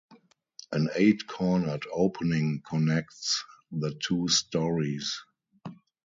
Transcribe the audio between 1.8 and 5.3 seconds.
opening connects the two storeys.